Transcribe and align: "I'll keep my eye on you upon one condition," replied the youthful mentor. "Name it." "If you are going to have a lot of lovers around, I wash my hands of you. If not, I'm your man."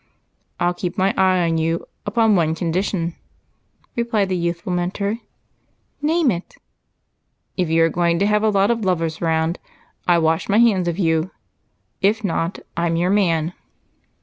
"I'll 0.59 0.73
keep 0.73 0.97
my 0.97 1.13
eye 1.15 1.43
on 1.47 1.59
you 1.59 1.85
upon 2.07 2.35
one 2.35 2.55
condition," 2.55 3.15
replied 3.95 4.29
the 4.29 4.35
youthful 4.35 4.73
mentor. 4.73 5.17
"Name 6.01 6.31
it." 6.31 6.55
"If 7.55 7.69
you 7.69 7.83
are 7.83 7.89
going 7.89 8.17
to 8.17 8.25
have 8.25 8.41
a 8.41 8.49
lot 8.49 8.71
of 8.71 8.83
lovers 8.83 9.21
around, 9.21 9.59
I 10.07 10.17
wash 10.17 10.49
my 10.49 10.57
hands 10.57 10.87
of 10.87 10.97
you. 10.97 11.29
If 12.01 12.23
not, 12.23 12.57
I'm 12.75 12.95
your 12.95 13.11
man." 13.11 13.53